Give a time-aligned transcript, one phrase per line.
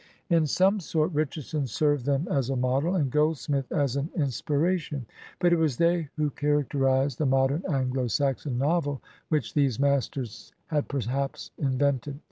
[0.31, 5.05] In some sort Richardson served them as a model, and Gold smith as an inspiration,
[5.37, 10.53] but it was they who character ized the modem Anglo Saxon novel which these masters
[10.65, 12.19] had perhaps invented.